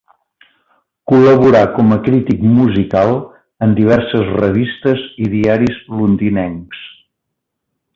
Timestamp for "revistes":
4.41-5.07